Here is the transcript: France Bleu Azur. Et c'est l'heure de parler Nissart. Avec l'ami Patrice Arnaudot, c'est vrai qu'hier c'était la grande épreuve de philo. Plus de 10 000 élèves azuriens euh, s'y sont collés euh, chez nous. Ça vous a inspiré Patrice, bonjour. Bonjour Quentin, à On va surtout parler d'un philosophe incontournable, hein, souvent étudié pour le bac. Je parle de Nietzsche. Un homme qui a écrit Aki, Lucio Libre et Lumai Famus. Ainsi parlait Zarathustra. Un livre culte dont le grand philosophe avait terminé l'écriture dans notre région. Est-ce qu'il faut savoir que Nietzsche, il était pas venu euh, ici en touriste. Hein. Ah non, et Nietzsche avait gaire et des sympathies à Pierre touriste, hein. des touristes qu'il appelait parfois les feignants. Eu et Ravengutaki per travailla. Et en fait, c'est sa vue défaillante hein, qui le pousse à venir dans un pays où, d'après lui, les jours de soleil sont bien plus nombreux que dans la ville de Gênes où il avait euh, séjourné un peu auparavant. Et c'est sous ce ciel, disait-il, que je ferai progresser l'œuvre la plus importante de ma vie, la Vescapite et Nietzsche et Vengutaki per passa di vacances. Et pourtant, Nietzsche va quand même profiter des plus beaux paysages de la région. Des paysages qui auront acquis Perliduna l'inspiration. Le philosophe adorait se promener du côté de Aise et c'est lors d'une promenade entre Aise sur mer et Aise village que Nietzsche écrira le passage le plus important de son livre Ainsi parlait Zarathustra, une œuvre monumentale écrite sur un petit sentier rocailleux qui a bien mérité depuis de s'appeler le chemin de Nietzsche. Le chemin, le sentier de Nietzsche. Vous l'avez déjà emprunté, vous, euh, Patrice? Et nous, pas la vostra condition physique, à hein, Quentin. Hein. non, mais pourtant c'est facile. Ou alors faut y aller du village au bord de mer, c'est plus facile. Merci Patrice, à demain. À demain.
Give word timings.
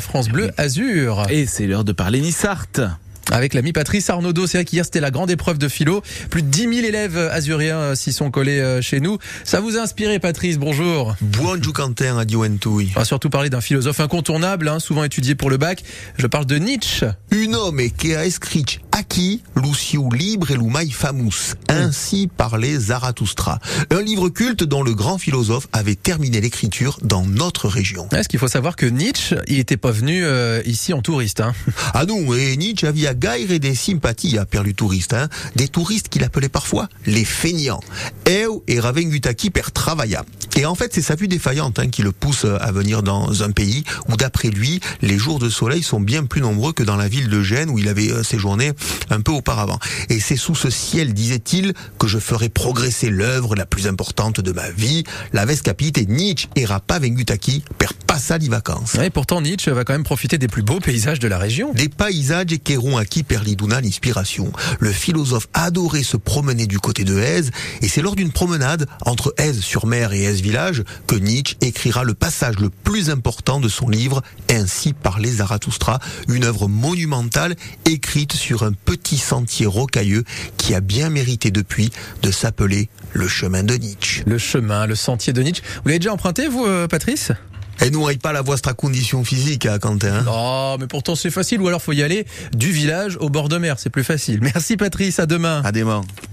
France 0.00 0.28
Bleu 0.28 0.50
Azur. 0.56 1.24
Et 1.30 1.46
c'est 1.46 1.68
l'heure 1.68 1.84
de 1.84 1.92
parler 1.92 2.20
Nissart. 2.20 2.66
Avec 3.30 3.54
l'ami 3.54 3.72
Patrice 3.72 4.10
Arnaudot, 4.10 4.48
c'est 4.48 4.58
vrai 4.58 4.64
qu'hier 4.64 4.84
c'était 4.84 4.98
la 4.98 5.12
grande 5.12 5.30
épreuve 5.30 5.56
de 5.56 5.68
philo. 5.68 6.02
Plus 6.30 6.42
de 6.42 6.48
10 6.48 6.62
000 6.62 6.72
élèves 6.86 7.16
azuriens 7.16 7.78
euh, 7.78 7.94
s'y 7.94 8.12
sont 8.12 8.32
collés 8.32 8.58
euh, 8.58 8.82
chez 8.82 8.98
nous. 8.98 9.18
Ça 9.44 9.60
vous 9.60 9.76
a 9.76 9.80
inspiré 9.80 10.18
Patrice, 10.18 10.58
bonjour. 10.58 11.14
Bonjour 11.20 11.72
Quentin, 11.72 12.18
à 12.18 12.24
On 12.24 12.98
va 12.98 13.04
surtout 13.04 13.30
parler 13.30 13.50
d'un 13.50 13.60
philosophe 13.60 14.00
incontournable, 14.00 14.66
hein, 14.66 14.80
souvent 14.80 15.04
étudié 15.04 15.36
pour 15.36 15.48
le 15.48 15.58
bac. 15.58 15.84
Je 16.18 16.26
parle 16.26 16.46
de 16.46 16.56
Nietzsche. 16.56 17.06
Un 17.30 17.52
homme 17.52 17.80
qui 17.96 18.16
a 18.16 18.24
écrit 18.24 18.80
Aki, 18.96 19.42
Lucio 19.56 20.08
Libre 20.08 20.52
et 20.52 20.56
Lumai 20.56 20.88
Famus. 20.88 21.56
Ainsi 21.68 22.28
parlait 22.28 22.78
Zarathustra. 22.78 23.58
Un 23.90 24.00
livre 24.00 24.28
culte 24.28 24.62
dont 24.62 24.84
le 24.84 24.94
grand 24.94 25.18
philosophe 25.18 25.66
avait 25.72 25.96
terminé 25.96 26.40
l'écriture 26.40 27.00
dans 27.02 27.26
notre 27.26 27.66
région. 27.66 28.08
Est-ce 28.12 28.28
qu'il 28.28 28.38
faut 28.38 28.46
savoir 28.46 28.76
que 28.76 28.86
Nietzsche, 28.86 29.34
il 29.48 29.58
était 29.58 29.76
pas 29.76 29.90
venu 29.90 30.24
euh, 30.24 30.62
ici 30.64 30.92
en 30.92 31.02
touriste. 31.02 31.40
Hein. 31.40 31.54
Ah 31.92 32.06
non, 32.06 32.34
et 32.34 32.56
Nietzsche 32.56 32.86
avait 32.86 33.12
gaire 33.16 33.50
et 33.50 33.58
des 33.58 33.74
sympathies 33.74 34.38
à 34.38 34.46
Pierre 34.46 34.62
touriste, 34.76 35.12
hein. 35.12 35.28
des 35.56 35.66
touristes 35.66 36.08
qu'il 36.08 36.22
appelait 36.22 36.48
parfois 36.48 36.88
les 37.04 37.24
feignants. 37.24 37.80
Eu 38.28 38.60
et 38.68 38.78
Ravengutaki 38.78 39.50
per 39.50 39.72
travailla. 39.74 40.24
Et 40.56 40.66
en 40.66 40.76
fait, 40.76 40.94
c'est 40.94 41.02
sa 41.02 41.16
vue 41.16 41.26
défaillante 41.26 41.80
hein, 41.80 41.88
qui 41.88 42.02
le 42.02 42.12
pousse 42.12 42.44
à 42.44 42.70
venir 42.70 43.02
dans 43.02 43.42
un 43.42 43.50
pays 43.50 43.82
où, 44.08 44.16
d'après 44.16 44.50
lui, 44.50 44.78
les 45.02 45.18
jours 45.18 45.40
de 45.40 45.48
soleil 45.48 45.82
sont 45.82 45.98
bien 45.98 46.24
plus 46.26 46.40
nombreux 46.40 46.72
que 46.72 46.84
dans 46.84 46.94
la 46.94 47.08
ville 47.08 47.28
de 47.28 47.42
Gênes 47.42 47.70
où 47.70 47.78
il 47.80 47.88
avait 47.88 48.12
euh, 48.12 48.22
séjourné 48.22 48.72
un 49.10 49.20
peu 49.20 49.32
auparavant. 49.32 49.78
Et 50.08 50.20
c'est 50.20 50.36
sous 50.36 50.54
ce 50.54 50.70
ciel, 50.70 51.14
disait-il, 51.14 51.72
que 51.98 52.06
je 52.06 52.18
ferai 52.18 52.48
progresser 52.48 53.10
l'œuvre 53.10 53.54
la 53.54 53.66
plus 53.66 53.86
importante 53.86 54.40
de 54.40 54.52
ma 54.52 54.70
vie, 54.70 55.04
la 55.32 55.44
Vescapite 55.44 55.98
et 55.98 56.06
Nietzsche 56.06 56.48
et 56.56 56.64
Vengutaki 56.64 57.64
per 57.78 57.88
passa 58.14 58.38
di 58.38 58.48
vacances. 58.48 58.94
Et 59.02 59.10
pourtant, 59.10 59.40
Nietzsche 59.40 59.72
va 59.72 59.82
quand 59.82 59.92
même 59.92 60.04
profiter 60.04 60.38
des 60.38 60.46
plus 60.46 60.62
beaux 60.62 60.78
paysages 60.78 61.18
de 61.18 61.26
la 61.26 61.36
région. 61.36 61.72
Des 61.72 61.88
paysages 61.88 62.58
qui 62.62 62.76
auront 62.76 62.96
acquis 62.96 63.24
Perliduna 63.24 63.80
l'inspiration. 63.80 64.52
Le 64.78 64.92
philosophe 64.92 65.48
adorait 65.52 66.04
se 66.04 66.16
promener 66.16 66.66
du 66.66 66.78
côté 66.78 67.02
de 67.02 67.18
Aise 67.18 67.50
et 67.82 67.88
c'est 67.88 68.02
lors 68.02 68.14
d'une 68.14 68.30
promenade 68.30 68.86
entre 69.04 69.34
Aise 69.38 69.60
sur 69.60 69.86
mer 69.86 70.12
et 70.12 70.22
Aise 70.22 70.42
village 70.42 70.84
que 71.08 71.16
Nietzsche 71.16 71.56
écrira 71.60 72.04
le 72.04 72.14
passage 72.14 72.60
le 72.60 72.70
plus 72.70 73.10
important 73.10 73.58
de 73.58 73.68
son 73.68 73.88
livre 73.88 74.22
Ainsi 74.48 74.92
parlait 74.92 75.32
Zarathustra, 75.32 75.98
une 76.28 76.44
œuvre 76.44 76.68
monumentale 76.68 77.56
écrite 77.84 78.34
sur 78.34 78.62
un 78.62 78.72
petit 78.74 79.18
sentier 79.18 79.66
rocailleux 79.66 80.24
qui 80.56 80.74
a 80.74 80.80
bien 80.80 81.10
mérité 81.10 81.50
depuis 81.50 81.90
de 82.22 82.30
s'appeler 82.30 82.88
le 83.12 83.28
chemin 83.28 83.62
de 83.62 83.74
Nietzsche. 83.74 84.22
Le 84.26 84.38
chemin, 84.38 84.86
le 84.86 84.94
sentier 84.94 85.32
de 85.32 85.42
Nietzsche. 85.42 85.62
Vous 85.82 85.88
l'avez 85.88 85.98
déjà 85.98 86.12
emprunté, 86.12 86.48
vous, 86.48 86.64
euh, 86.66 86.88
Patrice? 86.88 87.32
Et 87.80 87.90
nous, 87.90 88.06
pas 88.22 88.32
la 88.32 88.42
vostra 88.42 88.72
condition 88.72 89.24
physique, 89.24 89.66
à 89.66 89.74
hein, 89.74 89.78
Quentin. 89.78 90.14
Hein. 90.14 90.22
non, 90.24 90.78
mais 90.78 90.86
pourtant 90.86 91.16
c'est 91.16 91.30
facile. 91.30 91.60
Ou 91.60 91.68
alors 91.68 91.82
faut 91.82 91.92
y 91.92 92.02
aller 92.02 92.26
du 92.54 92.70
village 92.70 93.16
au 93.20 93.28
bord 93.28 93.48
de 93.48 93.58
mer, 93.58 93.78
c'est 93.78 93.90
plus 93.90 94.04
facile. 94.04 94.40
Merci 94.42 94.76
Patrice, 94.76 95.18
à 95.18 95.26
demain. 95.26 95.60
À 95.64 95.72
demain. 95.72 96.02